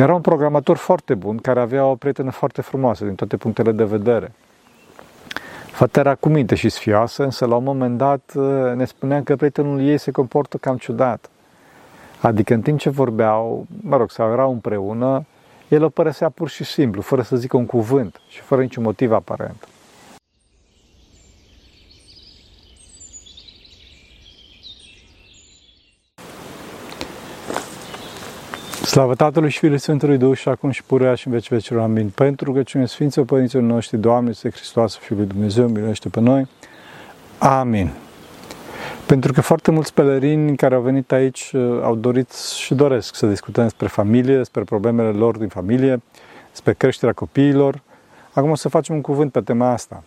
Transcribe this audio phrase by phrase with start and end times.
[0.00, 3.84] Era un programator foarte bun, care avea o prietenă foarte frumoasă din toate punctele de
[3.84, 4.32] vedere.
[5.66, 9.36] Fata era cu minte și sfioasă, însă la un moment dat uh, ne spunea că
[9.36, 11.30] prietenul ei se comportă cam ciudat.
[12.20, 15.24] Adică în timp ce vorbeau, mă rog, sau erau împreună,
[15.68, 19.12] el o părăsea pur și simplu, fără să zică un cuvânt și fără niciun motiv
[19.12, 19.68] aparent.
[28.90, 31.82] Slavă Tatălui și Fiului Sfântului Duh și acum și purea și în veci vecilor.
[31.82, 32.08] Amin.
[32.08, 36.48] Pentru rugăciune Sfinților Părinților noștri, Doamne, Să Hristos, Fiul lui Dumnezeu, miluiește pe noi.
[37.38, 37.90] Amin.
[39.06, 43.26] Pentru că foarte mulți pelerini care au venit aici uh, au dorit și doresc să
[43.26, 46.02] discutăm despre familie, despre problemele lor din familie,
[46.50, 47.82] despre creșterea copiilor.
[48.32, 50.02] Acum o să facem un cuvânt pe tema asta.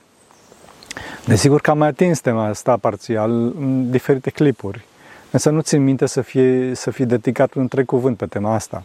[1.26, 4.86] Desigur că am mai atins tema asta parțial în diferite clipuri,
[5.34, 8.84] însă nu țin minte să fie, să fie dedicat un întreg cuvânt pe tema asta.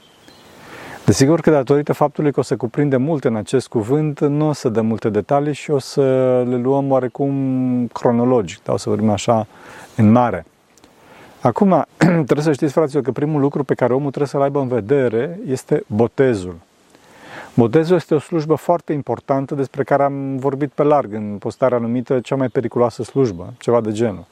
[1.04, 4.68] Desigur că datorită faptului că o să cuprinde multe în acest cuvânt, nu o să
[4.68, 6.02] dăm multe detalii și o să
[6.48, 8.72] le luăm oarecum cronologic, da?
[8.72, 9.46] o să vorbim așa
[9.96, 10.46] în mare.
[11.40, 14.68] Acum, trebuie să știți, fraților, că primul lucru pe care omul trebuie să-l aibă în
[14.68, 16.56] vedere este botezul.
[17.55, 22.20] Botezul este o slujbă foarte importantă despre care am vorbit pe larg în postarea numită
[22.20, 24.24] cea mai periculoasă slujbă, ceva de genul.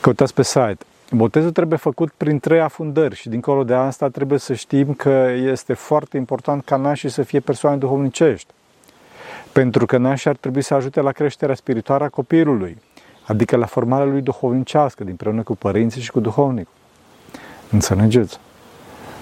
[0.00, 0.78] Căutați pe site.
[1.14, 5.74] Botezul trebuie făcut prin trei afundări și dincolo de asta trebuie să știm că este
[5.74, 8.52] foarte important ca nașii să fie persoane duhovnicești.
[9.52, 12.78] Pentru că nașii ar trebui să ajute la creșterea spirituală a copilului,
[13.26, 16.72] adică la formarea lui duhovnicească, dinpreună cu părinții și cu duhovnicul.
[17.70, 18.38] Înțelegeți?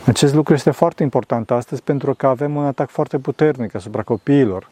[0.06, 4.68] Acest lucru este foarte important astăzi pentru că avem un atac foarte puternic asupra copiilor.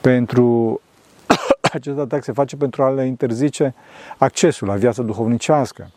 [0.00, 0.80] Pentru
[1.72, 3.74] acest atac se face pentru a le interzice
[4.18, 5.90] accesul la viața duhovnicească,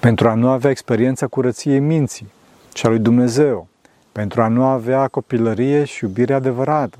[0.00, 2.32] pentru a nu avea experiența curăției minții
[2.74, 3.68] și a lui Dumnezeu,
[4.12, 6.98] pentru a nu avea copilărie și iubire adevărată.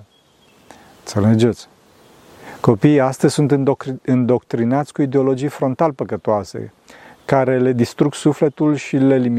[0.99, 1.69] Înțelegeți?
[2.61, 3.69] Copiii astăzi sunt
[4.05, 6.73] îndoctrinați cu ideologii frontal păcătoase,
[7.25, 9.33] care le distrug sufletul și, le,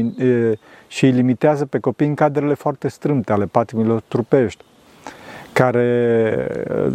[0.86, 4.64] și îi limitează pe copii în cadrele foarte strâmte ale patimilor trupești,
[5.52, 6.46] care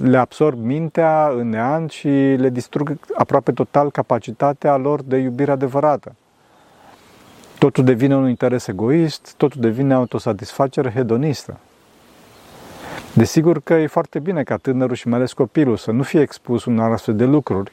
[0.02, 2.08] le absorb mintea în neant și
[2.38, 6.16] le distrug aproape total capacitatea lor de iubire adevărată.
[7.60, 11.60] Totul devine un interes egoist, totul devine autosatisfacere hedonistă.
[13.14, 16.66] Desigur că e foarte bine ca tânărul și mai ales copilul să nu fie expus
[16.66, 17.72] unor astfel de lucruri,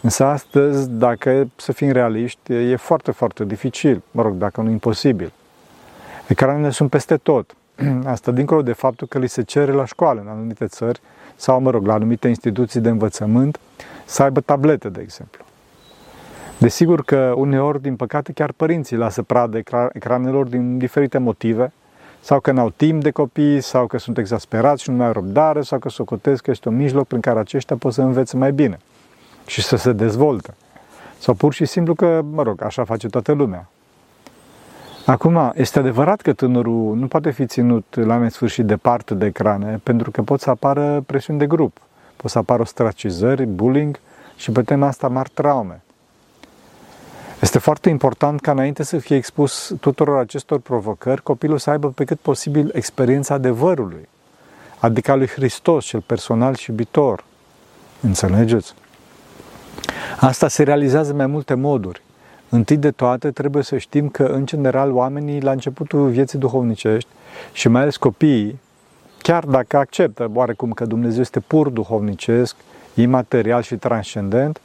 [0.00, 5.32] însă astăzi, dacă să fim realiști, e foarte, foarte dificil, mă rog, dacă nu imposibil.
[6.28, 7.56] Ecranele sunt peste tot.
[8.04, 11.00] Asta dincolo de faptul că li se cere la școală în anumite țări
[11.36, 13.60] sau, mă rog, la anumite instituții de învățământ
[14.04, 15.44] să aibă tablete, de exemplu.
[16.62, 19.58] Desigur că uneori, din păcate, chiar părinții lasă pradă
[19.92, 21.72] ecranelor din diferite motive,
[22.20, 25.62] sau că n-au timp de copii, sau că sunt exasperați și nu mai au răbdare,
[25.62, 28.78] sau că socotesc că este un mijloc prin care aceștia pot să învețe mai bine
[29.46, 30.54] și să se dezvolte.
[31.18, 33.68] Sau pur și simplu că, mă rog, așa face toată lumea.
[35.06, 40.10] Acum, este adevărat că tânărul nu poate fi ținut la nesfârșit departe de ecrane, pentru
[40.10, 41.80] că pot să apară presiuni de grup,
[42.16, 43.98] pot să apară ostracizări, bullying
[44.36, 45.82] și pe tema asta mari traume.
[47.42, 52.04] Este foarte important ca înainte să fie expus tuturor acestor provocări, copilul să aibă pe
[52.04, 54.08] cât posibil experiența adevărului,
[54.78, 57.24] adică a lui Hristos, cel personal și iubitor.
[58.00, 58.74] Înțelegeți?
[60.20, 62.02] Asta se realizează mai multe moduri.
[62.48, 67.08] Întâi de toate, trebuie să știm că, în general, oamenii, la începutul vieții duhovnicești
[67.52, 68.60] și mai ales copiii,
[69.22, 72.56] chiar dacă acceptă oarecum că Dumnezeu este pur duhovnicesc,
[72.94, 74.60] imaterial și transcendent,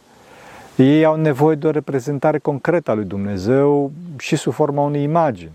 [0.84, 5.52] ei au nevoie de o reprezentare concretă a lui Dumnezeu și sub forma unei imagini.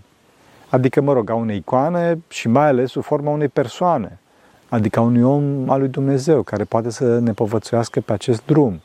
[0.69, 4.19] Adică, mă rog, a unei icoane și mai ales sub forma unei persoane.
[4.69, 8.81] Adică a unui om al lui Dumnezeu care poate să ne povățuiască pe acest drum.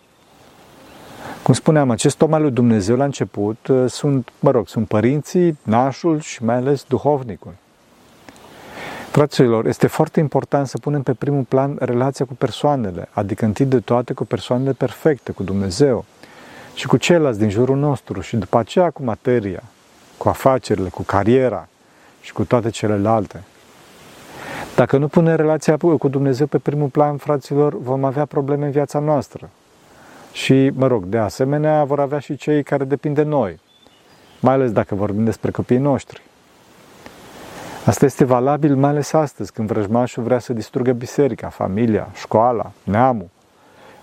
[1.43, 5.59] Cum spuneam, acest om al lui Dumnezeu la început uh, sunt, mă rog, sunt părinții,
[5.62, 7.53] nașul și mai ales duhovnicul.
[9.11, 13.81] Fraților, este foarte important să punem pe primul plan relația cu persoanele, adică întâi de
[13.81, 16.05] toate cu persoanele perfecte, cu Dumnezeu
[16.78, 19.62] și cu ceilalți din jurul nostru și după aceea cu materia,
[20.16, 21.69] cu afacerile, cu cariera
[22.20, 23.42] și cu toate celelalte.
[24.76, 28.98] Dacă nu punem relația cu Dumnezeu pe primul plan, fraților, vom avea probleme în viața
[28.98, 29.48] noastră.
[30.32, 33.60] Și, mă rog, de asemenea, vor avea și cei care depind de noi,
[34.40, 36.22] mai ales dacă vorbim despre copiii noștri.
[37.84, 43.28] Asta este valabil mai ales astăzi, când vrăjmașul vrea să distrugă biserica, familia, școala, neamul,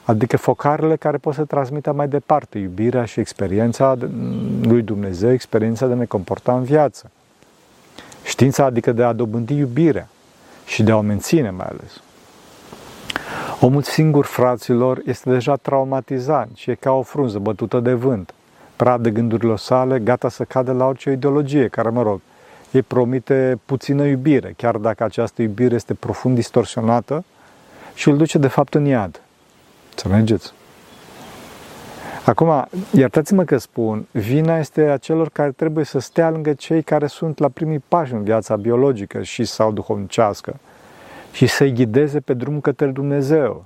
[0.06, 3.98] adică focarele care pot să transmită mai departe iubirea și experiența
[4.62, 7.12] lui Dumnezeu, experiența de a ne comporta în viață.
[8.24, 10.08] Știința adică de a dobândi iubirea
[10.66, 12.02] și de a o menține mai ales.
[13.60, 18.34] Omul singur, fraților, este deja traumatizat și e ca o frunză bătută de vânt,
[18.76, 22.22] praf de gândurile sale, gata să cadă la orice ideologie care, mă rog,
[22.72, 27.24] îi promite puțină iubire, chiar dacă această iubire este profund distorsionată
[27.94, 29.22] și îl duce de fapt în iad.
[29.96, 30.54] Înțelegeți?
[32.26, 37.08] Acum, iertați-mă că spun, vina este a celor care trebuie să stea lângă cei care
[37.08, 40.56] sunt la primii pași în viața biologică și sau duhovnicească
[41.32, 43.66] și să-i ghideze pe drum către Dumnezeu.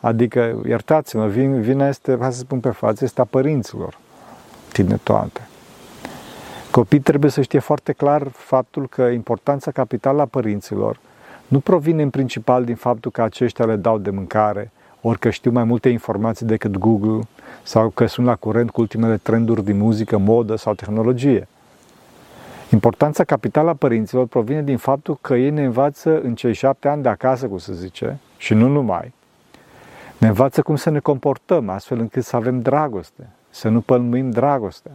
[0.00, 3.98] Adică, iertați-mă, vina este, hai să spun pe față, este a părinților,
[4.72, 5.48] tine toate.
[6.70, 10.98] Copiii trebuie să știe foarte clar faptul că importanța capitală a părinților
[11.48, 15.50] nu provine în principal din faptul că aceștia le dau de mâncare, ori că știu
[15.50, 17.20] mai multe informații decât Google
[17.62, 21.48] sau că sunt la curent cu ultimele trenduri din muzică, modă sau tehnologie.
[22.72, 27.02] Importanța capitală a părinților provine din faptul că ei ne învață în cei șapte ani
[27.02, 29.12] de acasă, cum se zice, și nu numai.
[30.18, 34.92] Ne învață cum să ne comportăm, astfel încât să avem dragoste, să nu pălmuim dragostea.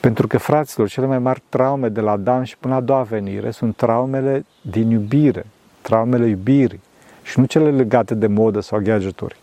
[0.00, 3.02] Pentru că, fraților, cele mai mari traume de la Adam și până la a doua
[3.02, 5.46] venire sunt traumele din iubire,
[5.80, 6.80] traumele iubirii
[7.22, 9.36] și nu cele legate de modă sau gadgeturi.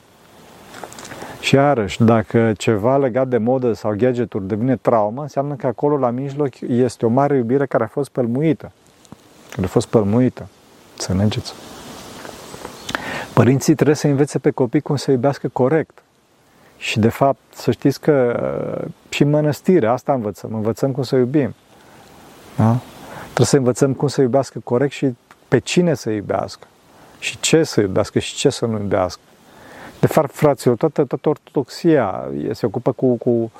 [1.39, 6.09] Și iarăși, dacă ceva legat de modă sau gadgeturi devine traumă, înseamnă că acolo la
[6.09, 8.71] mijloc este o mare iubire care a fost pălmuită.
[9.51, 10.47] Care a fost pălmuită.
[10.97, 11.53] Să mergeți.
[13.33, 16.01] Părinții trebuie să învețe pe copii cum să iubească corect.
[16.77, 18.39] Și de fapt, să știți că
[18.81, 21.53] uh, și în mănăstire, asta învățăm, învățăm cum să iubim.
[22.55, 22.77] Da?
[23.23, 25.15] Trebuie să învățăm cum să iubească corect și
[25.47, 26.67] pe cine să iubească.
[27.19, 29.21] Și ce să iubească și ce să nu iubească.
[29.99, 33.51] De fapt, fraților, toată, toată ortodoxia se ocupă cu, cu,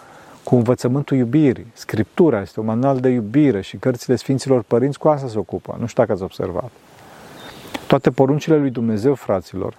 [0.44, 1.68] cu învățământul iubirii.
[1.74, 5.76] Scriptura este un manual de iubire și cărțile Sfinților Părinți cu asta se ocupă.
[5.80, 6.72] Nu știu dacă ați observat.
[7.88, 9.74] Toate poruncile lui Dumnezeu, fraților,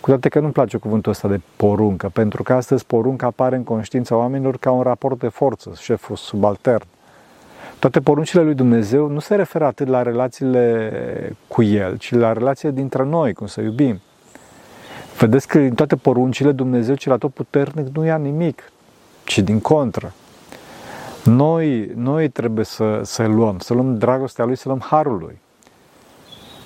[0.00, 3.64] cu toate că nu-mi place cuvântul ăsta de poruncă, pentru că astăzi porunca apare în
[3.64, 6.86] conștiința oamenilor ca un raport de forță, șef subaltern.
[7.78, 10.92] Toate poruncile lui Dumnezeu nu se referă atât la relațiile
[11.48, 14.00] cu El, ci la relațiile dintre noi, cum să iubim.
[15.18, 18.72] Vedeți că în toate poruncile Dumnezeu cel puternic nu ia nimic,
[19.24, 20.12] ci din contră.
[21.24, 25.38] Noi, noi trebuie să, să luăm, să luăm dragostea Lui, să luăm harul Lui.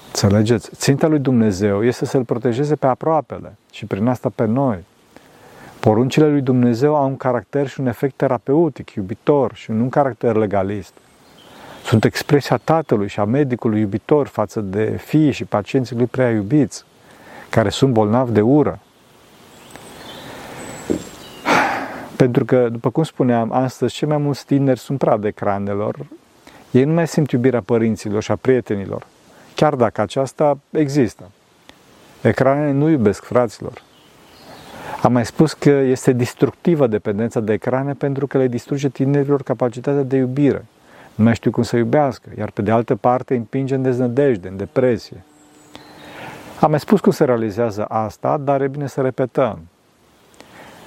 [0.06, 0.70] Înțelegeți?
[0.74, 4.84] Ținta lui Dumnezeu este să-L protejeze pe aproapele și prin asta pe noi.
[5.80, 10.36] Poruncile lui Dumnezeu au un caracter și un efect terapeutic, iubitor și nu un caracter
[10.36, 10.92] legalist.
[11.84, 16.84] Sunt expresia tatălui și a medicului iubitor față de fii și pacienții lui prea iubiți,
[17.50, 18.78] care sunt bolnavi de ură.
[22.16, 25.96] Pentru că, după cum spuneam, astăzi cei mai mulți tineri sunt prea de ecranelor.
[26.70, 29.06] Ei nu mai simt iubirea părinților și a prietenilor
[29.60, 31.30] chiar dacă aceasta există.
[32.22, 33.82] Ecranele nu iubesc fraților.
[35.02, 40.02] Am mai spus că este destructivă dependența de ecrane pentru că le distruge tinerilor capacitatea
[40.02, 40.64] de iubire.
[41.14, 44.56] Nu mai știu cum să iubească, iar pe de altă parte împinge în deznădejde, în
[44.56, 45.24] depresie.
[46.60, 49.58] Am mai spus cum se realizează asta, dar e bine să repetăm.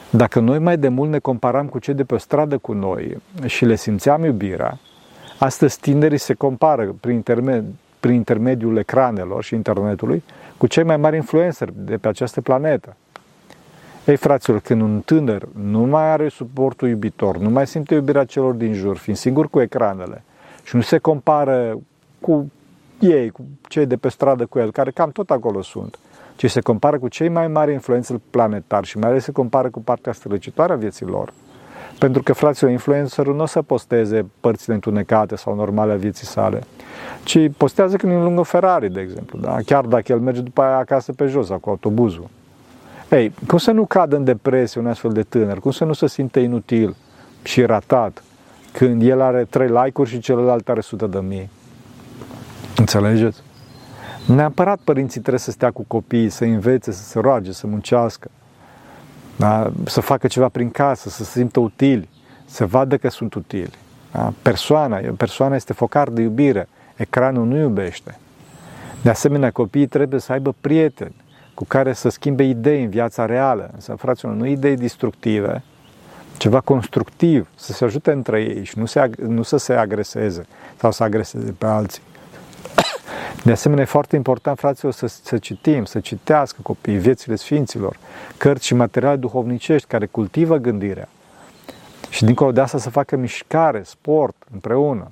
[0.10, 3.65] Dacă noi mai de mult ne comparam cu cei de pe stradă cu noi și
[3.65, 4.80] le simțeam iubirea,
[5.39, 7.65] astăzi tinerii se compară prin intermed,
[8.00, 10.24] prin intermediul ecranelor și internetului
[10.58, 12.96] cu cei mai mari influenceri de pe această planetă.
[14.05, 18.53] Ei, fraților, când un tânăr nu mai are suportul iubitor, nu mai simte iubirea celor
[18.53, 20.24] din jur, fiind singur cu ecranele
[20.63, 21.77] și nu se compară
[22.19, 22.51] cu
[23.00, 26.00] ei, cu cei de pe stradă cu el, care cam tot acolo sunt,
[26.36, 29.81] ci se compară cu cei mai mari influențări planetari și mai ales se compară cu
[29.81, 31.33] partea strălucitoare a vieții lor.
[32.00, 36.62] Pentru că, fraților, influencerul nu o să posteze părțile întunecate sau normale a vieții sale,
[37.24, 39.57] ci postează când e în lungă Ferrari, de exemplu, da?
[39.65, 42.29] chiar dacă el merge după aia acasă pe jos sau cu autobuzul.
[43.13, 45.60] Ei, cum să nu cadă în depresie un astfel de tânăr?
[45.60, 46.96] Cum să nu se simte inutil
[47.43, 48.24] și ratat
[48.72, 51.50] când el are trei like-uri și celălalt are sută de mii?
[52.77, 53.41] Înțelegeți?
[54.27, 58.32] Neapărat părinții trebuie să stea cu copiii, să învețe, să se roage, să muncească,
[59.36, 59.72] da?
[59.86, 62.10] să facă ceva prin casă, să se simtă utili,
[62.46, 63.74] să vadă că sunt utili.
[64.12, 64.34] Da?
[64.41, 68.17] Persoana, persoana este focar de iubire, ecranul nu iubește.
[69.01, 71.23] De asemenea, copiii trebuie să aibă prieteni
[71.53, 73.69] cu care să schimbe idei în viața reală.
[73.74, 75.63] Însă, fraților, nu idei destructive,
[76.38, 80.45] ceva constructiv, să se ajute între ei și nu, se, nu să se agreseze
[80.77, 82.01] sau să agreseze pe alții.
[83.43, 87.98] De asemenea, e foarte important, fraților, să, să citim, să citească copiii viețile Sfinților,
[88.38, 91.07] cărți și materiale duhovnicești care cultivă gândirea.
[92.10, 95.12] Și dincolo de asta să facă mișcare, sport, împreună.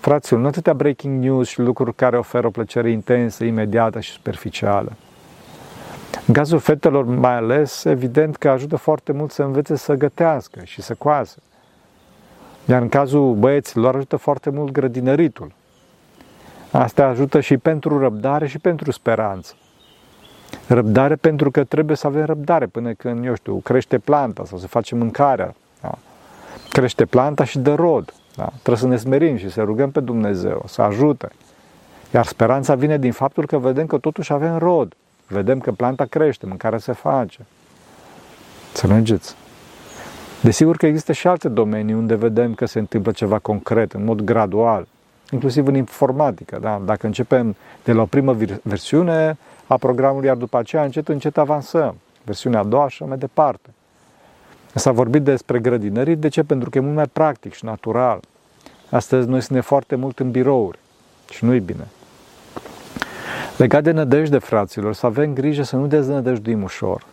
[0.00, 4.92] Fraților, nu atâtea breaking news și lucruri care oferă o plăcere intensă, imediată și superficială.
[6.26, 10.82] În cazul fetelor mai ales, evident că ajută foarte mult să învețe să gătească și
[10.82, 11.38] să coasă.
[12.68, 15.52] Iar în cazul băieților ajută foarte mult grădinăritul.
[16.70, 19.54] Asta ajută și pentru răbdare și pentru speranță.
[20.66, 24.66] Răbdare pentru că trebuie să avem răbdare până când, eu știu, crește planta sau se
[24.66, 25.54] face mâncarea.
[25.80, 25.98] Da?
[26.68, 28.14] Crește planta și dă rod.
[28.36, 28.44] Da?
[28.44, 31.28] Trebuie să ne smerim și să rugăm pe Dumnezeu, să ajute.
[32.14, 34.94] Iar speranța vine din faptul că vedem că totuși avem rod.
[35.26, 37.38] Vedem că planta crește, mâncarea se face.
[38.72, 39.34] Să mergeți.
[40.42, 44.20] Desigur că există și alte domenii unde vedem că se întâmplă ceva concret, în mod
[44.20, 44.86] gradual,
[45.30, 46.58] inclusiv în informatică.
[46.60, 46.82] Da?
[46.84, 51.94] Dacă începem de la o primă versiune a programului, iar după aceea încet, încet avansăm.
[52.24, 53.70] Versiunea a doua și mai departe.
[54.74, 56.16] S-a vorbit despre grădinării.
[56.16, 56.42] De ce?
[56.42, 58.20] Pentru că e mult mai practic și natural.
[58.90, 60.78] Astăzi noi suntem foarte mult în birouri
[61.30, 61.88] și nu-i bine.
[63.56, 67.04] Legat de nădejde, fraților, să avem grijă să nu deznădăjduim ușor.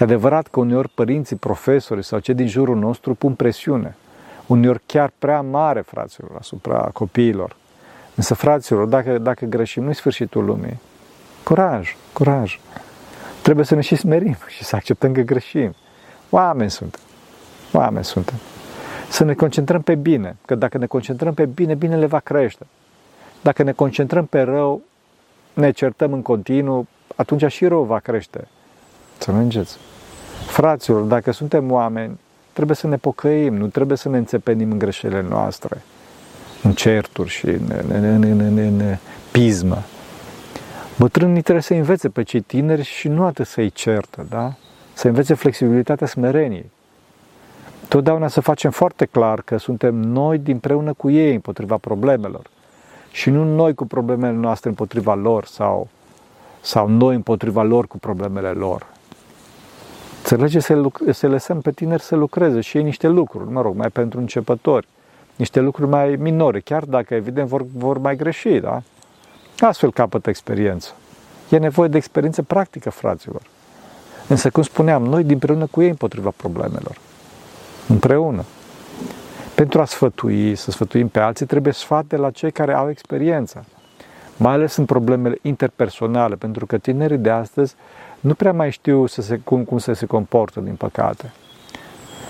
[0.00, 3.96] E adevărat că uneori părinții, profesori sau cei din jurul nostru pun presiune,
[4.46, 7.56] uneori chiar prea mare, fraților, asupra copiilor.
[8.14, 10.80] Însă, fraților, dacă, dacă greșim, nu-i sfârșitul lumii.
[11.44, 12.58] Curaj, curaj.
[13.42, 15.74] Trebuie să ne și smerim și să acceptăm că greșim.
[16.30, 17.00] Oameni suntem.
[17.72, 18.36] Oameni suntem.
[19.08, 22.66] Să ne concentrăm pe bine, că dacă ne concentrăm pe bine, binele va crește.
[23.42, 24.82] Dacă ne concentrăm pe rău,
[25.54, 28.48] ne certăm în continuu, atunci și rău va crește.
[29.18, 29.76] Să mergeți.
[30.46, 32.18] Fraților, dacă suntem oameni,
[32.52, 35.82] trebuie să ne pocăim, nu trebuie să ne înțepenim în greșelile noastre,
[36.62, 38.96] în certuri și în, în, în, în, în, în
[39.32, 39.82] pismă.
[40.98, 44.52] Bătrânii trebuie să învețe pe cei tineri și nu atât să-i certă, da?
[44.92, 46.70] Să învețe flexibilitatea smereniei.
[47.88, 52.50] Totdeauna să facem foarte clar că suntem noi dinpreună cu ei împotriva problemelor
[53.14, 55.88] și nu noi cu problemele noastre împotriva lor sau,
[56.60, 58.86] sau noi împotriva lor cu problemele lor.
[60.18, 63.88] Înțelege să, să lăsăm pe tineri să lucreze și ei niște lucruri, mă rog, mai
[63.88, 64.86] pentru începători,
[65.36, 68.82] niște lucruri mai minore, chiar dacă evident vor, vor mai greși, da?
[69.58, 70.92] Astfel capătă experiență.
[71.48, 73.42] E nevoie de experiență practică, fraților.
[74.28, 76.96] Însă, cum spuneam, noi împreună cu ei împotriva problemelor.
[77.88, 78.44] Împreună.
[79.54, 83.64] Pentru a sfătui, să sfătuim pe alții, trebuie sfat de la cei care au experiența.
[84.36, 87.74] Mai ales în problemele interpersonale, pentru că tinerii de astăzi
[88.20, 91.32] nu prea mai știu să se, cum, cum să se comportă, din păcate.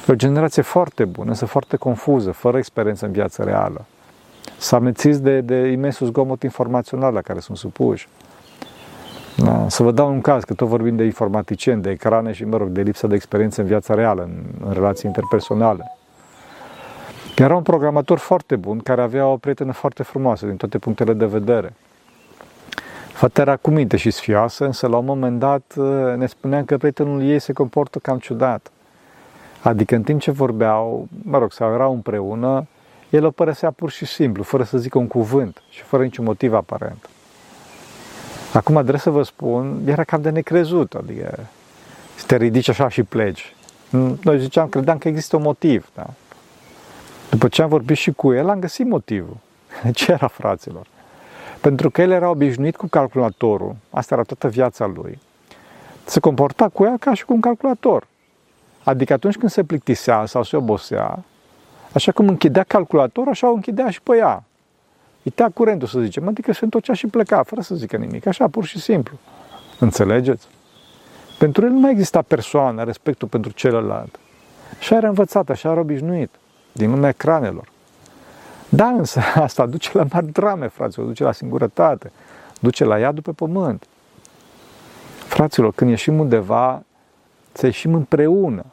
[0.08, 3.84] E o generație foarte bună, însă foarte confuză, fără experiență în viața reală.
[4.58, 8.08] S-a amețiți de, de imensul zgomot informațional la care sunt supuși.
[9.36, 9.66] Da.
[9.68, 12.68] Să vă dau un caz, că tot vorbim de informaticieni, de ecrane și, mă rog,
[12.68, 15.96] de lipsa de experiență în viața reală, în, în relații interpersonale.
[17.36, 21.26] Era un programator foarte bun, care avea o prietenă foarte frumoasă din toate punctele de
[21.26, 21.72] vedere.
[23.12, 26.76] Fata era cu minte și sfioasă, însă la un moment dat uh, ne spunea că
[26.76, 28.70] prietenul ei se comportă cam ciudat.
[29.62, 32.66] Adică în timp ce vorbeau, mă rog, sau erau împreună,
[33.10, 36.54] el o părăsea pur și simplu, fără să zică un cuvânt și fără niciun motiv
[36.54, 37.08] aparent.
[38.52, 41.38] Acum, trebuie să vă spun, era cam de necrezut, adică
[42.14, 43.54] să te ridici așa și pleci.
[44.22, 46.06] Noi ziceam, credeam că există un motiv, da?
[47.30, 49.36] După ce am vorbit și cu el, am găsit motivul.
[49.92, 50.86] Ce era, fraților?
[51.60, 55.18] Pentru că el era obișnuit cu calculatorul, asta era toată viața lui,
[56.04, 58.06] se comporta cu ea ca și cu un calculator.
[58.82, 61.22] Adică atunci când se plictisea sau se obosea,
[61.92, 64.44] așa cum închidea calculatorul, așa o închidea și pe ea.
[65.22, 68.48] Îi tea curentul, să zicem, adică se întorcea și pleca, fără să zică nimic, așa,
[68.48, 69.18] pur și simplu.
[69.78, 70.46] Înțelegeți?
[71.38, 74.18] Pentru el nu mai exista persoană, respectul pentru celălalt.
[74.78, 76.30] Așa era învățat, așa era obișnuit,
[76.74, 77.68] din lumea ecranelor.
[78.68, 82.12] Da, însă asta duce la mari drame, fraților, duce la singurătate,
[82.60, 83.86] duce la iadul pe pământ.
[85.26, 86.82] Fraților, când ieșim undeva,
[87.52, 88.64] să ieșim împreună,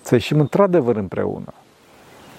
[0.00, 1.52] să ieșim într-adevăr împreună.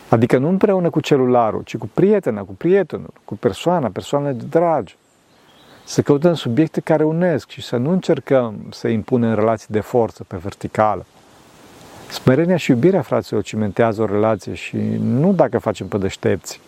[0.10, 4.98] Adică nu împreună cu celularul, ci cu prietena, cu prietenul, cu persoana, persoanele de dragi.
[5.84, 10.38] Să căutăm subiecte care unesc și să nu încercăm să impunem relații de forță pe
[10.38, 11.06] verticală.
[12.16, 16.60] Smerenia și iubirea, fraților, cimentează o relație și nu dacă facem pe deștepți.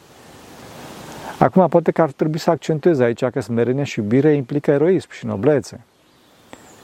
[1.39, 5.25] Acum, poate că ar trebui să accentuez aici că smerenia și iubirea implică eroism și
[5.25, 5.80] noblețe,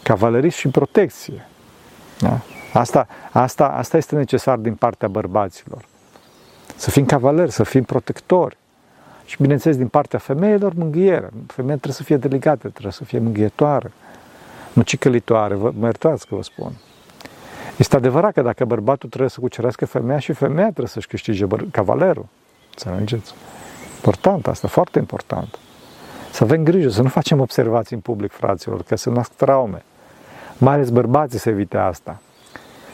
[0.03, 1.48] cavalerism și protecție.
[2.20, 2.39] Da?
[2.74, 5.86] Asta, asta, asta este necesar din partea bărbaților.
[6.75, 8.58] Să fim cavaleri, să fim protectori.
[9.25, 11.29] Și bineînțeles, din partea femeilor, mângâiere.
[11.48, 13.91] Femeia trebuie să fie delicată, trebuie să fie mângâietoare,
[14.74, 16.72] nu cicălitoare, vă, mă iertați că vă spun.
[17.77, 22.25] Este adevărat că dacă bărbatul trebuie să cucerească femeia și femeia trebuie să-și câștige cavalerul.
[22.75, 23.33] Să înțelegeți?
[23.95, 25.57] Important asta, foarte important.
[26.31, 29.83] Să avem grijă, să nu facem observații în public, fraților, că să nasc traume.
[30.57, 32.21] Mai ales bărbații să evite asta.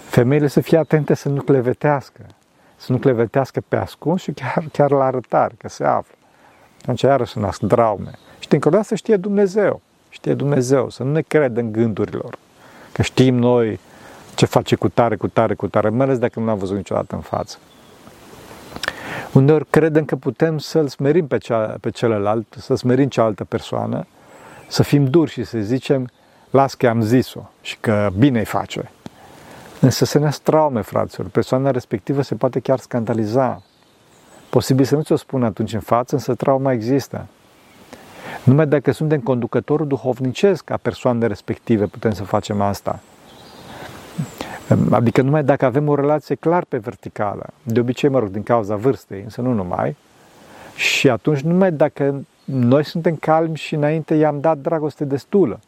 [0.07, 2.21] Femeile să fie atente să nu clevetească,
[2.75, 6.15] să nu clevetească pe ascuns și chiar, chiar la arătare, că se află.
[6.81, 8.11] Atunci iarăși să nasc traume.
[8.39, 9.81] Și dincolo de asta știe Dumnezeu.
[10.09, 12.37] Știe Dumnezeu, să nu ne credem gândurilor.
[12.91, 13.79] Că știm noi
[14.39, 17.15] ce face cu tare, cu tare, cu tare, mai ales dacă nu l-am văzut niciodată
[17.15, 17.57] în față.
[19.33, 24.05] Uneori credem că putem să-l smerim pe, cea, pe celălalt, să smerim cealaltă persoană,
[24.67, 26.09] să fim duri și să zicem,
[26.49, 28.91] las că am zis-o și că bine îi face.
[29.79, 31.27] Însă se ne traume, fraților.
[31.27, 33.61] Persoana respectivă se poate chiar scandaliza.
[34.49, 37.25] Posibil să nu ți-o spun atunci în față, însă trauma există.
[38.43, 42.99] Numai dacă suntem conducătorul duhovnicesc a persoanei respective putem să facem asta.
[44.91, 48.75] Adică numai dacă avem o relație clar pe verticală, de obicei, mă rog, din cauza
[48.75, 49.95] vârstei, însă nu numai,
[50.75, 55.59] și atunci numai dacă noi suntem calmi și înainte i-am dat dragoste destulă,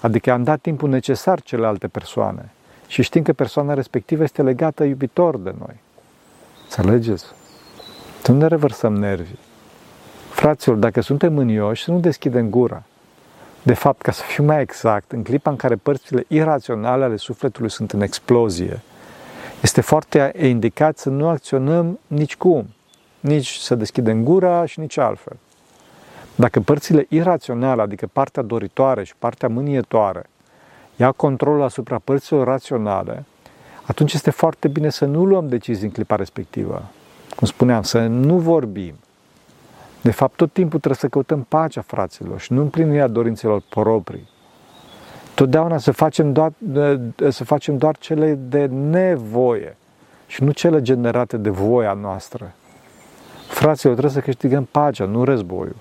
[0.00, 2.50] adică i-am dat timpul necesar celelalte persoane
[2.86, 5.76] și știm că persoana respectivă este legată iubitor de noi.
[6.62, 7.24] Înțelegeți?
[8.22, 9.38] Să nu ne revărsăm nervii.
[10.30, 12.82] Fraților, dacă suntem mânioși, să nu deschidem gura.
[13.66, 17.70] De fapt, ca să fiu mai exact, în clipa în care părțile iraționale ale sufletului
[17.70, 18.82] sunt în explozie,
[19.62, 22.66] este foarte indicat să nu acționăm nici cum,
[23.20, 25.36] nici să deschidem gura și nici altfel.
[26.34, 30.24] Dacă părțile iraționale, adică partea doritoare și partea mânietoare,
[30.96, 33.24] ia controlul asupra părților raționale,
[33.82, 36.82] atunci este foarte bine să nu luăm decizii în clipa respectivă.
[37.36, 38.94] Cum spuneam, să nu vorbim,
[40.04, 44.28] de fapt, tot timpul trebuie să căutăm pacea fraților și nu împlinirea dorințelor proprii.
[45.34, 46.52] Totdeauna să facem doar,
[47.28, 49.76] să facem doar cele de nevoie
[50.26, 52.52] și nu cele generate de voia noastră.
[53.48, 55.76] Fraților, trebuie să câștigăm pacea, nu războiul.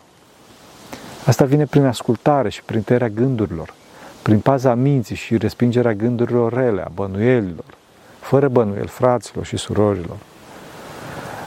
[1.26, 3.74] Asta vine prin ascultare și prin tăierea gândurilor,
[4.22, 7.66] prin paza minții și respingerea gândurilor rele, a bănuielilor,
[8.20, 10.18] fără bănuiel, fraților și surorilor.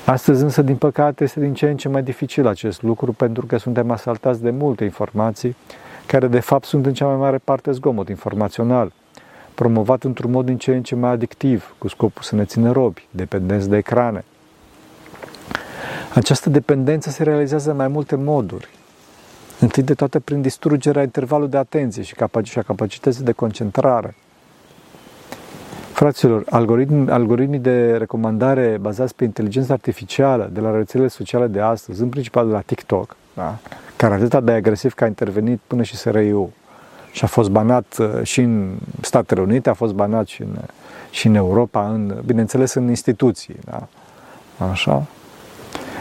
[0.07, 3.57] Astăzi însă, din păcate, este din ce în ce mai dificil acest lucru pentru că
[3.57, 5.57] suntem asaltați de multe informații
[6.07, 8.93] care de fapt sunt în cea mai mare parte zgomot informațional,
[9.55, 13.07] promovat într-un mod din ce în ce mai adictiv, cu scopul să ne țină robi,
[13.11, 14.25] dependenți de ecrane.
[16.15, 18.69] Această dependență se realizează în mai multe moduri.
[19.61, 24.15] Întâi de toate prin distrugerea intervalului de atenție și a capacității de concentrare–
[25.97, 32.03] Fraților, algoritmi, algoritmii de recomandare bazați pe inteligența artificială de la rețelele sociale de astăzi,
[32.03, 33.59] în principal de la TikTok, da?
[33.97, 36.53] care atât de agresiv că a intervenit până și SRIU
[37.13, 40.57] și a fost banat uh, și în Statele Unite, a fost banat și în,
[41.11, 43.57] și în Europa, în, bineînțeles în instituții.
[43.65, 43.89] Da?
[44.71, 45.07] Așa?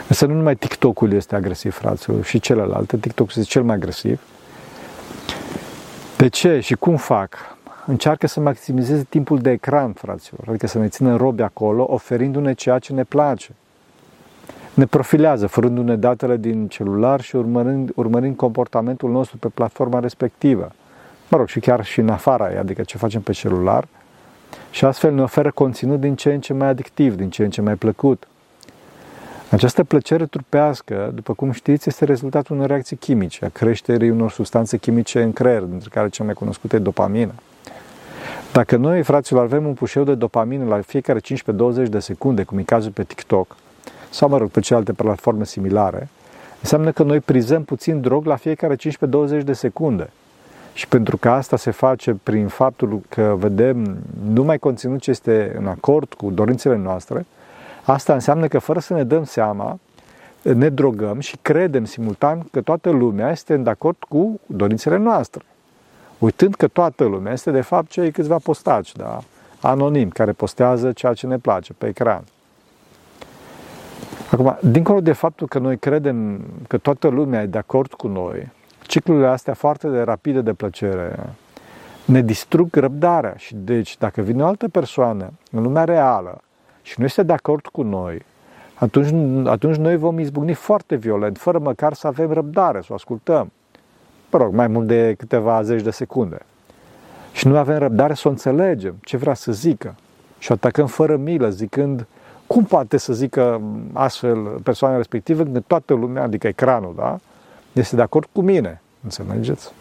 [0.07, 2.97] Însă nu numai TikTok-ul este agresiv, fraților, și celelalte.
[2.97, 4.19] TikTok este cel mai agresiv.
[6.17, 7.54] De ce și cum fac?
[7.85, 12.79] Încearcă să maximizeze timpul de ecran, fraților, adică să ne țină robi acolo, oferindu-ne ceea
[12.79, 13.51] ce ne place.
[14.73, 20.71] Ne profilează, fărându-ne datele din celular și urmărind, urmărind comportamentul nostru pe platforma respectivă.
[21.29, 23.87] Mă rog, și chiar și în afara ei, adică ce facem pe celular,
[24.71, 27.61] și astfel ne oferă conținut din ce în ce mai adictiv, din ce în ce
[27.61, 28.27] mai plăcut.
[29.51, 34.77] Această plăcere trupească, după cum știți, este rezultatul unei reacții chimice, a creșterii unor substanțe
[34.77, 37.33] chimice în creier, dintre care cea mai cunoscută e dopamina.
[38.55, 42.63] Dacă noi, fraților, avem un pușeu de dopamină la fiecare 15-20 de secunde, cum e
[42.63, 43.55] cazul pe TikTok,
[44.09, 46.07] sau, mă rog, pe celelalte platforme similare,
[46.61, 48.79] înseamnă că noi prizăm puțin drog la fiecare 15-20
[49.43, 50.09] de secunde.
[50.73, 53.97] Și pentru că asta se face prin faptul că vedem
[54.33, 57.25] numai conținut ce este în acord cu dorințele noastre,
[57.83, 59.79] asta înseamnă că fără să ne dăm seama,
[60.41, 65.43] ne drogăm și credem simultan că toată lumea este în acord cu dorințele noastre
[66.17, 69.19] uitând că toată lumea este de fapt cei câțiva postaci, da?
[69.61, 72.23] anonim, care postează ceea ce ne place pe ecran.
[74.31, 78.51] Acum, dincolo de faptul că noi credem că toată lumea e de acord cu noi,
[78.81, 81.29] ciclurile astea foarte de rapide de plăcere
[82.05, 86.41] ne distrug răbdarea și deci dacă vine o altă persoană în lumea reală
[86.81, 88.25] și nu este de acord cu noi,
[88.73, 93.51] atunci, atunci noi vom izbucni foarte violent, fără măcar să avem răbdare, să o ascultăm
[94.31, 96.37] mă rog, mai mult de câteva zeci de secunde.
[97.31, 99.95] Și nu avem răbdare să o înțelegem ce vrea să zică.
[100.37, 102.05] Și o atacăm fără milă, zicând
[102.47, 103.61] cum poate să zică
[103.93, 107.19] astfel persoana respectivă când toată lumea, adică ecranul, da,
[107.71, 108.81] este de acord cu mine.
[109.03, 109.71] Înțelegeți?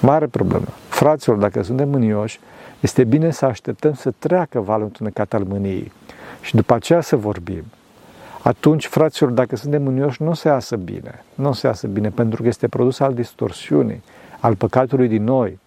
[0.00, 0.66] Mare problemă.
[0.88, 2.40] Fraților, dacă suntem mânioși,
[2.80, 5.92] este bine să așteptăm să treacă valul întunecat al mâniei
[6.40, 7.64] și după aceea să vorbim.
[8.44, 11.24] Atunci, fraților, dacă suntem mânioși, nu se iasă bine.
[11.34, 14.02] Nu se iasă bine, pentru că este produs al distorsiunii,
[14.40, 15.58] al păcatului din noi.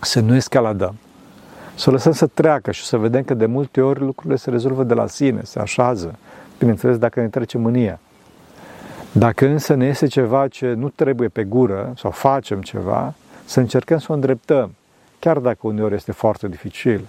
[0.00, 0.94] Să nu escaladăm.
[1.74, 4.84] Să o lăsăm să treacă și să vedem că de multe ori lucrurile se rezolvă
[4.84, 6.18] de la sine, se așează.
[6.58, 8.00] Bineînțeles, dacă ne trece mânia.
[9.12, 13.98] Dacă însă ne iese ceva ce nu trebuie pe gură sau facem ceva, să încercăm
[13.98, 14.74] să o îndreptăm,
[15.18, 17.04] chiar dacă uneori este foarte dificil.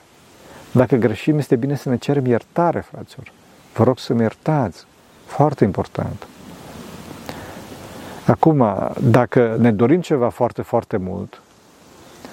[0.71, 3.31] Dacă greșim, este bine să ne cerem iertare, fraților.
[3.73, 4.85] Vă rog să-mi iertați.
[5.25, 6.27] Foarte important.
[8.25, 8.65] Acum,
[9.01, 11.41] dacă ne dorim ceva foarte, foarte mult,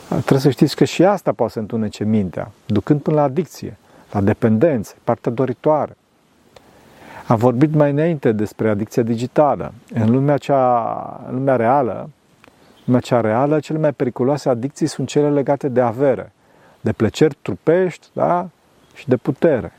[0.08, 3.76] trebuie să știți că și asta poate să întunece mintea, ducând până la adicție,
[4.12, 5.96] la dependență, partea doritoare.
[7.26, 9.72] Am vorbit mai înainte despre adicția digitală.
[9.94, 12.10] În lumea, cea, în lumea reală,
[12.84, 16.32] lumea cea reală, cele mai periculoase adicții sunt cele legate de avere,
[16.80, 18.48] de plăceri trupești da?
[18.94, 19.72] și de putere.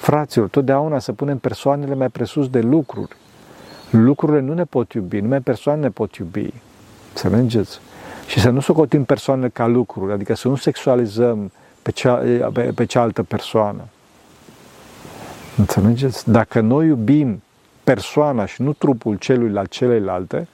[0.00, 3.16] Fraților, totdeauna să punem persoanele mai presus de lucruri.
[3.90, 6.52] Lucrurile nu ne pot iubi, numai persoanele ne pot iubi.
[7.12, 7.80] Să mergeți.
[8.26, 12.14] Și să nu socotim persoanele ca lucruri, adică să nu sexualizăm pe, cea,
[12.52, 13.82] pe, pe cealaltă persoană.
[15.56, 16.30] Înțelegeți?
[16.30, 17.42] Dacă noi iubim
[17.84, 20.48] persoana și nu trupul celuilalt celelalte,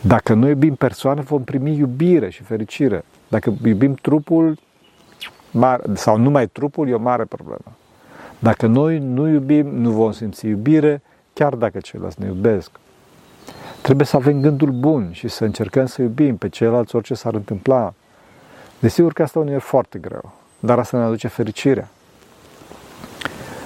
[0.00, 3.04] dacă noi iubim persoana, vom primi iubire și fericire.
[3.28, 4.58] Dacă iubim trupul
[5.94, 7.76] sau numai trupul, e o mare problemă.
[8.42, 12.70] Dacă noi nu iubim, nu vom simți iubire, chiar dacă ceilalți ne iubesc.
[13.82, 17.94] Trebuie să avem gândul bun și să încercăm să iubim pe ceilalți orice s-ar întâmpla.
[18.78, 21.88] Desigur că asta unul e foarte greu, dar asta ne aduce fericirea.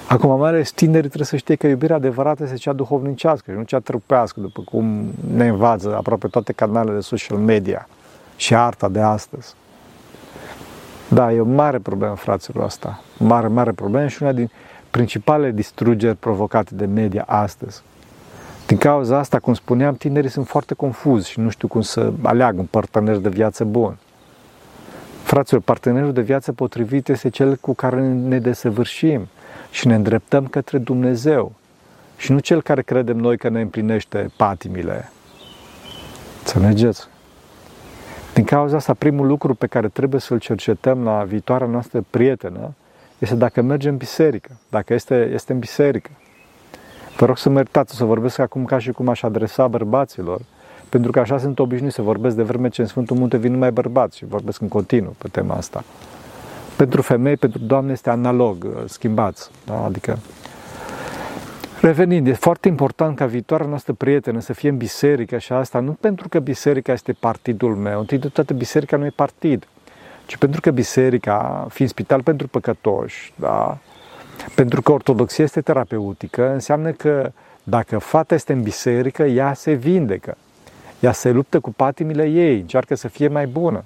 [0.09, 3.63] Acum, mai ales tinerii trebuie să știe că iubirea adevărată este cea duhovnicească și nu
[3.63, 7.89] cea trupească, după cum ne învață aproape toate canalele de social media
[8.37, 9.55] și arta de astăzi.
[11.09, 13.03] Da, e o mare problemă, fraților, asta.
[13.19, 14.51] Mare, mare problemă și una din
[14.91, 17.83] principalele distrugeri provocate de media astăzi.
[18.67, 22.61] Din cauza asta, cum spuneam, tinerii sunt foarte confuzi și nu știu cum să aleagă
[22.61, 23.97] un partener de viață bun.
[25.23, 29.29] Fraților, partenerul de viață potrivit este cel cu care ne desăvârșim
[29.71, 31.53] și ne îndreptăm către Dumnezeu
[32.17, 35.11] și nu cel care credem noi că ne împlinește patimile.
[36.39, 37.09] Înțelegeți?
[38.35, 42.75] Din cauza asta, primul lucru pe care trebuie să-l cercetăm la viitoarea noastră prietenă
[43.19, 46.11] este dacă merge în biserică, dacă este, este în biserică.
[47.17, 50.41] Vă rog să mă iertați, să vorbesc acum ca și cum aș adresa bărbaților,
[50.89, 53.73] pentru că așa sunt obișnuit să vorbesc de vreme ce în Sfântul Munte vin numai
[53.73, 55.85] bărbați și vorbesc în continuu pe tema asta.
[56.77, 59.85] Pentru femei, pentru doamne este analog, schimbați, da?
[59.85, 60.19] adică
[61.85, 65.93] Revenind, e foarte important ca viitoarea noastră prietenă să fie în biserică și asta nu
[65.93, 69.67] pentru că biserica este partidul meu, întâi de toate biserica nu e partid,
[70.27, 73.79] ci pentru că biserica, fiind spital pentru păcătoși, da?
[74.55, 80.37] pentru că ortodoxia este terapeutică, înseamnă că dacă fata este în biserică, ea se vindecă,
[81.01, 83.83] ea se luptă cu patimile ei, încearcă să fie mai bună.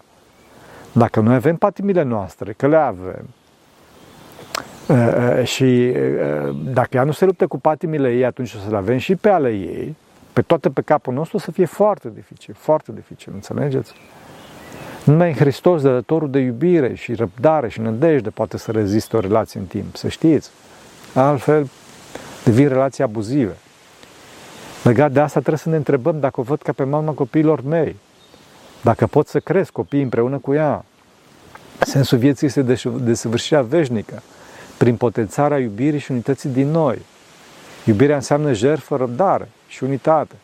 [0.92, 3.37] Dacă noi avem patimile noastre, că le avem, Uh, uh,
[5.44, 8.98] și uh, dacă ea nu se luptă cu patimile ei, atunci o să le avem
[8.98, 9.96] și pe ale ei,
[10.32, 13.92] pe toate pe capul nostru, o să fie foarte dificil, foarte dificil, înțelegeți?
[15.04, 19.60] Numai în Hristos, dădătorul de iubire și răbdare și nădejde, poate să reziste o relație
[19.60, 20.50] în timp, să știți.
[21.14, 21.68] Altfel,
[22.44, 23.56] devin relații abuzive.
[24.84, 27.96] Legat de asta, trebuie să ne întrebăm dacă o văd ca pe mama copiilor mei,
[28.82, 30.84] dacă pot să cresc copiii împreună cu ea.
[31.78, 32.62] Sensul vieții este
[33.02, 34.22] desăvârșirea veșnică
[34.78, 36.98] prin potențarea iubirii și unității din noi.
[37.84, 40.34] Iubirea înseamnă jertfă, răbdare și unitate,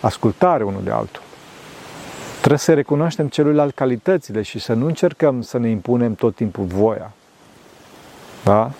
[0.00, 1.22] ascultare unul de altul.
[2.38, 7.12] Trebuie să recunoaștem celuilalt calitățile și să nu încercăm să ne impunem tot timpul voia.
[8.44, 8.70] Da?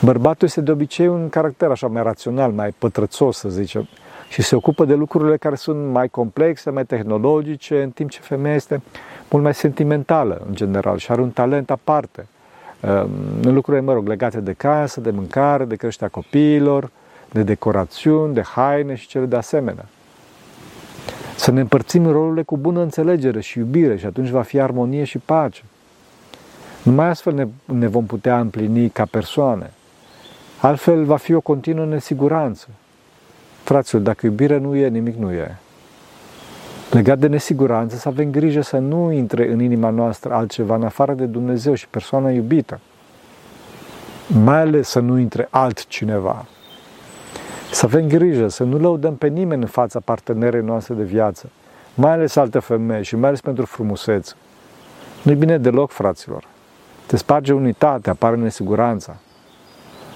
[0.00, 3.88] Bărbatul este de obicei un caracter așa mai rațional, mai pătrățos, să zicem,
[4.28, 8.54] și se ocupă de lucrurile care sunt mai complexe, mai tehnologice, în timp ce femeia
[8.54, 8.82] este
[9.30, 12.26] mult mai sentimentală, în general, și are un talent aparte în
[13.42, 16.90] lucruri, mă rog, legate de casă, de mâncare, de creșterea copiilor,
[17.30, 19.84] de decorațiuni, de haine și cele de asemenea.
[21.36, 25.18] Să ne împărțim rolurile cu bună înțelegere și iubire și atunci va fi armonie și
[25.18, 25.62] pace.
[26.82, 29.70] Numai astfel ne, ne vom putea împlini ca persoane.
[30.60, 32.68] Altfel va fi o continuă nesiguranță.
[33.62, 35.58] Fraților, dacă iubire nu e, nimic nu e.
[36.90, 41.12] Legat de nesiguranță, să avem grijă să nu intre în inima noastră altceva în afară
[41.12, 42.80] de Dumnezeu și persoana iubită.
[44.26, 46.46] Mai ales să nu intre altcineva.
[47.72, 51.50] Să avem grijă să nu lăudăm pe nimeni în fața partenerei noastre de viață,
[51.94, 54.34] mai ales alte femei și mai ales pentru frumusețe.
[55.22, 56.44] Nu-i bine deloc, fraților.
[57.06, 59.16] Te sparge unitatea, apare nesiguranța.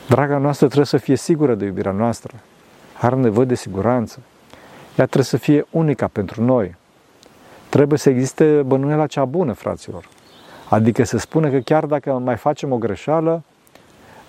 [0.09, 2.35] Draga noastră trebuie să fie sigură de iubirea noastră.
[3.01, 4.19] Are nevoie de siguranță.
[5.01, 6.75] Ea trebuie să fie unica pentru noi.
[7.69, 10.09] Trebuie să existe bănuiala cea bună, fraților.
[10.69, 13.43] Adică să spună că chiar dacă mai facem o greșeală,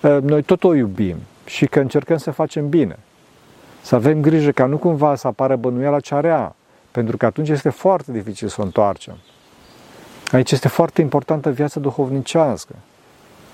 [0.03, 2.99] ă, noi tot o iubim și că încercăm să facem bine.
[3.81, 6.55] Să avem grijă ca nu cumva să apară bănuiala cea rea,
[6.91, 9.17] pentru că atunci este foarte dificil să o întoarcem.
[10.31, 12.75] Aici este foarte importantă viața duhovnicească.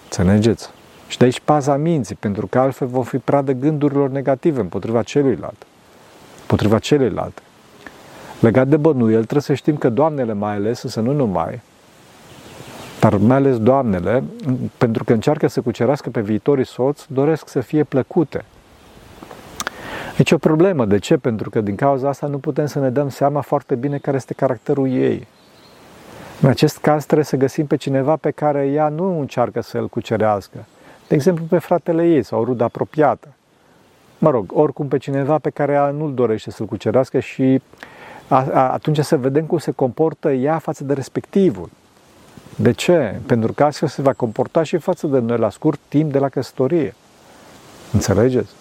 [0.03, 0.69] Înțelegeți?
[1.07, 5.65] Și de aici paza minții, pentru că altfel vom fi pradă gândurilor negative împotriva celuilalt.
[6.49, 7.41] Împotriva celuilalt.
[8.39, 11.61] Legat de bănuiel, trebuie să știm că doamnele mai ales, însă nu numai,
[12.99, 14.23] dar mai ales doamnele,
[14.77, 18.45] pentru că încearcă să cucerească pe viitorii soți, doresc să fie plăcute.
[20.17, 20.85] Deci o problemă.
[20.85, 21.17] De ce?
[21.17, 24.33] Pentru că din cauza asta nu putem să ne dăm seama foarte bine care este
[24.33, 25.27] caracterul ei.
[26.41, 29.87] În acest caz trebuie să găsim pe cineva pe care ea nu încearcă să îl
[29.87, 30.65] cucerească.
[31.07, 33.27] De exemplu, pe fratele ei sau rudă apropiată.
[34.17, 37.61] Mă rog, oricum pe cineva pe care ea nu-l dorește să-l cucerească și
[38.53, 41.69] atunci să vedem cum se comportă ea față de respectivul.
[42.55, 43.19] De ce?
[43.25, 46.29] Pentru că astfel se va comporta și față de noi la scurt timp de la
[46.29, 46.95] căsătorie.
[47.93, 48.51] Înțelegeți?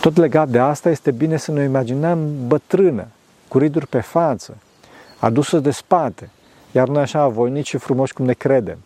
[0.00, 3.06] Tot legat de asta este bine să ne imaginăm bătrână,
[3.48, 4.56] cu riduri pe față,
[5.18, 6.30] adusă de spate,
[6.72, 8.78] iar noi așa voinici și frumoși cum ne credem.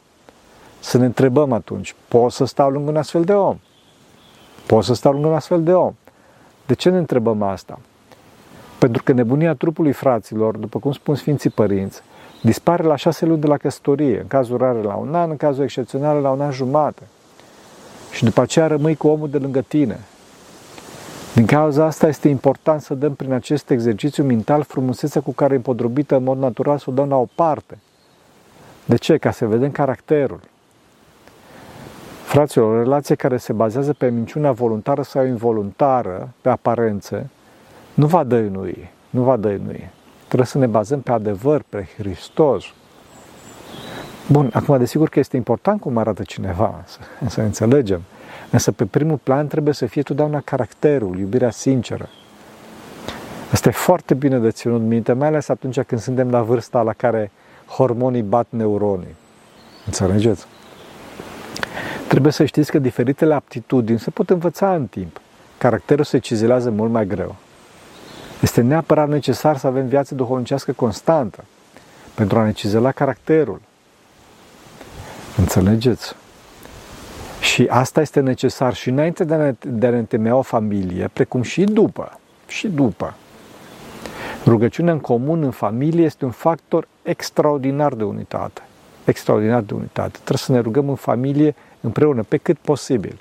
[0.80, 3.58] Să ne întrebăm atunci, pot să stau lângă un astfel de om?
[4.70, 5.94] Pot să stau lângă un astfel de om?
[6.66, 7.78] De ce ne întrebăm asta?
[8.78, 12.02] Pentru că nebunia trupului fraților, după cum spun Sfinții Părinți,
[12.42, 15.62] dispare la șase luni de la căsătorie, în cazul rare la un an, în cazul
[15.62, 17.02] excepțional la un an jumate.
[18.12, 20.00] Și după aceea rămâi cu omul de lângă tine.
[21.34, 25.56] Din cauza asta este important să dăm prin acest exercițiu mental frumusețea cu care e
[25.56, 27.78] împodrobită în mod natural să o dăm la o parte.
[28.84, 29.16] De ce?
[29.16, 30.40] Ca să vedem caracterul.
[32.30, 37.30] Fraților, o relație care se bazează pe minciuna voluntară sau involuntară, pe aparențe,
[37.94, 39.90] nu va dăinui, nu va dăinui.
[40.26, 42.64] Trebuie să ne bazăm pe adevăr, pe Hristos.
[44.28, 48.02] Bun, acum desigur că este important cum arată cineva, să, să înțelegem.
[48.50, 52.08] Însă pe primul plan trebuie să fie totdeauna caracterul, iubirea sinceră.
[53.52, 56.92] Asta e foarte bine de ținut minte, mai ales atunci când suntem la vârsta la
[56.92, 57.30] care
[57.66, 59.16] hormonii bat neuronii.
[59.86, 60.46] Înțelegeți?
[62.10, 65.20] Trebuie să știți că diferitele aptitudini se pot învăța în timp.
[65.58, 67.36] Caracterul se cizelează mult mai greu.
[68.40, 71.44] Este neapărat necesar să avem viață duhovnicească constantă
[72.14, 73.60] pentru a ne cizela caracterul.
[75.36, 76.14] Înțelegeți?
[77.40, 81.10] Și asta este necesar și înainte de a ne, de a ne întemeia o familie,
[81.12, 82.18] precum și după.
[82.46, 83.14] Și după.
[84.44, 88.62] Rugăciunea în comun, în familie, este un factor extraordinar de unitate.
[89.04, 90.10] Extraordinar de unitate.
[90.12, 93.18] Trebuie să ne rugăm în familie împreună, pe cât posibil.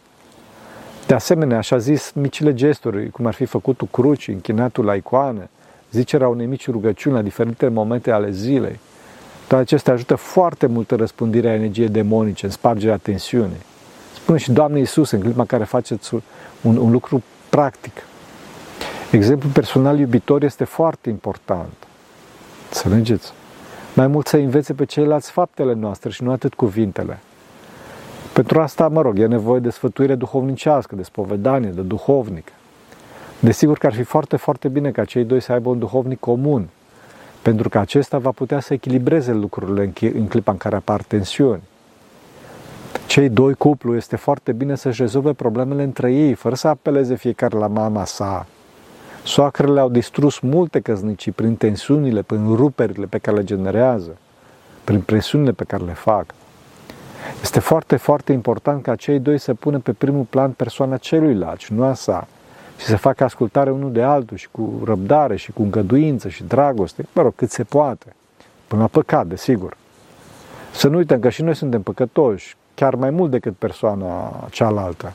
[1.07, 5.49] De asemenea, așa zis, micile gesturi, cum ar fi făcutul cruci, închinatul la icoane,
[5.91, 8.79] zicerea unei mici rugăciuni la diferite momente ale zilei,
[9.47, 13.61] toate acestea ajută foarte mult în răspândirea energiei demonice, în spargerea tensiunii.
[14.15, 16.13] Spune și Doamne Iisus în clipa în care faceți
[16.61, 17.93] un, un lucru practic.
[19.11, 21.73] Exemplul personal iubitor este foarte important.
[22.71, 23.31] Să înțelegeți?
[23.93, 27.19] Mai mult să învețe pe ceilalți faptele noastre și nu atât cuvintele.
[28.33, 32.51] Pentru asta, mă rog, e nevoie de sfătuire duhovnicească, de spovedanie, de duhovnic.
[33.39, 36.67] Desigur că ar fi foarte, foarte bine ca cei doi să aibă un duhovnic comun,
[37.41, 41.61] pentru că acesta va putea să echilibreze lucrurile în clipa în care apar tensiuni.
[43.07, 47.57] Cei doi cuplu este foarte bine să-și rezolve problemele între ei, fără să apeleze fiecare
[47.57, 48.45] la mama sa.
[49.23, 54.17] Soacrele au distrus multe căsnicii prin tensiunile, prin ruperile pe care le generează,
[54.83, 56.25] prin presiunile pe care le fac.
[57.41, 61.73] Este foarte, foarte important ca cei doi să pună pe primul plan persoana celuilalt și
[61.73, 62.27] nu a sa
[62.77, 67.05] și să facă ascultare unul de altul și cu răbdare și cu îngăduință și dragoste,
[67.13, 68.13] mă rog, cât se poate.
[68.67, 69.77] Până la păcat, desigur.
[70.71, 75.13] Să nu uităm că și noi suntem păcătoși, chiar mai mult decât persoana cealaltă.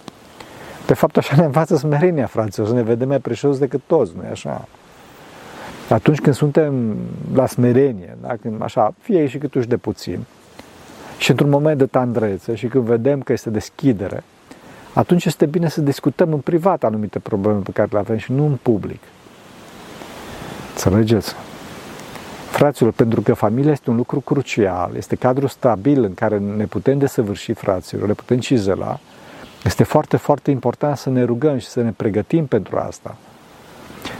[0.86, 4.22] De fapt, așa ne învață smerenia, fraților, să ne vedem mai preșos decât toți, nu
[4.30, 4.68] așa?
[5.88, 6.96] Atunci când suntem
[7.34, 8.36] la smerenie, da?
[8.40, 10.24] când așa, fie și câtuși de puțin,
[11.18, 14.24] și într-un moment de tandrețe și când vedem că este deschidere,
[14.92, 18.46] atunci este bine să discutăm în privat anumite probleme pe care le avem și nu
[18.46, 19.00] în public.
[20.70, 21.34] Înțelegeți?
[22.50, 26.98] Fraților, pentru că familia este un lucru crucial, este cadrul stabil în care ne putem
[26.98, 28.98] desăvârși fraților, le putem cizela,
[29.64, 33.16] este foarte, foarte important să ne rugăm și să ne pregătim pentru asta.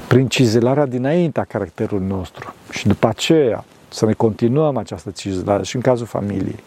[0.09, 5.77] Prin cizelarea dinainte a caracterului nostru și după aceea să ne continuăm această cizelare și
[5.77, 6.63] în cazul familiei.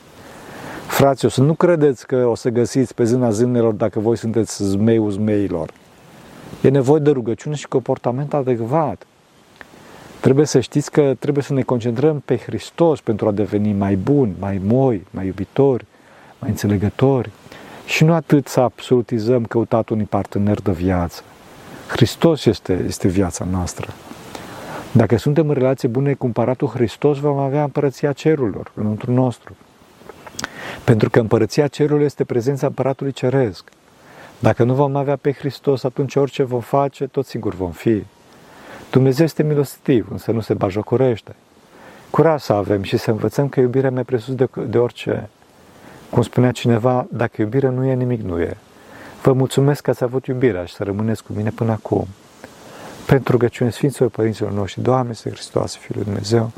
[0.87, 5.11] Fraților, să nu credeți că o să găsiți pe zâna zânelor dacă voi sunteți zmeiul
[5.11, 5.71] zmeilor.
[6.61, 9.05] E nevoie de rugăciune și comportament adecvat.
[10.19, 14.35] Trebuie să știți că trebuie să ne concentrăm pe Hristos pentru a deveni mai buni,
[14.39, 15.85] mai moi, mai iubitori,
[16.39, 17.31] mai înțelegători.
[17.85, 21.21] Și nu atât să absolutizăm căutat unui partener de viață.
[21.87, 23.93] Hristos este, este viața noastră.
[24.91, 29.55] Dacă suntem în relație bune cu împăratul Hristos, vom avea împărăția cerurilor înăuntru nostru.
[30.83, 33.69] Pentru că împărăția cerurilor este prezența împăratului ceresc.
[34.39, 38.03] Dacă nu vom avea pe Hristos, atunci orice vom face, tot singur vom fi.
[38.91, 41.35] Dumnezeu este milostiv, însă nu se bajocorește.
[42.09, 45.29] Curaj să avem și să învățăm că iubirea mai presus de, de orice.
[46.09, 48.57] Cum spunea cineva, dacă iubirea nu e, nimic nu e.
[49.21, 52.07] Vă mulțumesc că ați avut iubirea și să rămâneți cu mine până acum.
[53.05, 56.51] Pentru rugăciune Sfinților Părinților noștri, Doamne, Să Hristos, Fiul lui Dumnezeu,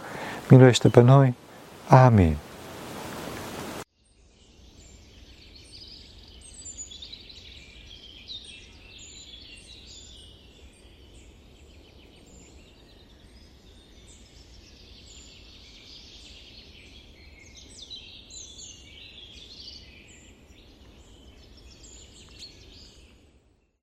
[0.49, 1.35] miluiește pe noi.
[1.87, 2.35] Amin.